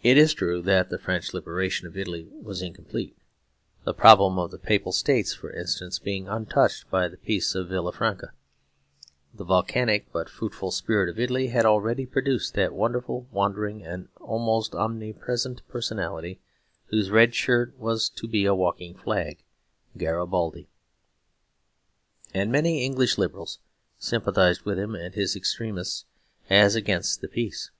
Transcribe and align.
It 0.00 0.16
is 0.16 0.32
true 0.32 0.62
that 0.62 0.90
the 0.90 0.96
French 0.96 1.34
liberation 1.34 1.88
of 1.88 1.96
Italy 1.96 2.28
was 2.40 2.62
incomplete, 2.62 3.18
the 3.82 3.92
problem 3.92 4.38
of 4.38 4.52
the 4.52 4.60
Papal 4.60 4.92
States, 4.92 5.34
for 5.34 5.50
instance, 5.50 5.98
being 5.98 6.28
untouched 6.28 6.88
by 6.88 7.08
the 7.08 7.16
Peace 7.16 7.56
of 7.56 7.66
Villafranca. 7.70 8.30
The 9.34 9.42
volcanic 9.42 10.12
but 10.12 10.28
fruitful 10.30 10.70
spirit 10.70 11.08
of 11.08 11.18
Italy 11.18 11.48
had 11.48 11.66
already 11.66 12.06
produced 12.06 12.54
that 12.54 12.74
wonderful, 12.76 13.26
wandering, 13.32 13.82
and 13.82 14.06
almost 14.20 14.72
omnipresent 14.72 15.66
personality 15.66 16.38
whose 16.90 17.10
red 17.10 17.34
shirt 17.34 17.76
was 17.76 18.08
to 18.10 18.28
be 18.28 18.44
a 18.44 18.54
walking 18.54 18.94
flag: 18.94 19.42
Garibaldi. 19.98 20.68
And 22.32 22.52
many 22.52 22.84
English 22.84 23.18
Liberals 23.18 23.58
sympathised 23.98 24.62
with 24.62 24.78
him 24.78 24.94
and 24.94 25.16
his 25.16 25.34
extremists 25.34 26.04
as 26.48 26.76
against 26.76 27.20
the 27.20 27.26
peace. 27.26 27.72